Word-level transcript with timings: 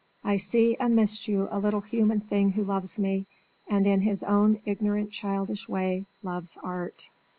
I 0.23 0.37
see 0.37 0.75
amidst 0.79 1.27
you 1.27 1.47
a 1.51 1.59
little 1.59 1.81
human 1.81 2.21
thing 2.21 2.53
who 2.53 2.63
loves 2.63 2.97
me, 2.97 3.27
and 3.67 3.85
in 3.85 4.01
his 4.01 4.23
own 4.23 4.59
ignorant 4.65 5.11
childish 5.11 5.69
way 5.69 6.07
loves 6.23 6.57
Art. 6.63 7.11